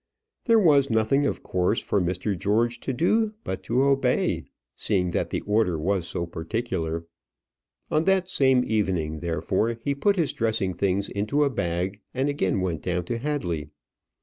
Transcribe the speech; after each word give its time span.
There 0.45 0.57
was 0.57 0.89
nothing 0.89 1.27
of 1.27 1.43
course 1.43 1.79
for 1.79 2.01
Mr. 2.01 2.35
George 2.35 2.79
to 2.79 2.91
do 2.91 3.35
but 3.43 3.61
to 3.65 3.83
obey, 3.83 4.45
seeing 4.75 5.11
that 5.11 5.29
the 5.29 5.41
order 5.41 5.77
was 5.77 6.07
so 6.07 6.25
particular. 6.25 7.05
On 7.91 8.05
that 8.05 8.27
same 8.27 8.63
evening, 8.65 9.19
therefore, 9.19 9.77
he 9.83 9.93
put 9.93 10.15
his 10.15 10.33
dressing 10.33 10.73
things 10.73 11.07
into 11.07 11.43
a 11.43 11.51
bag, 11.51 11.99
and 12.15 12.29
again 12.29 12.61
went 12.61 12.81
down 12.81 13.05
to 13.05 13.19
Hadley. 13.19 13.69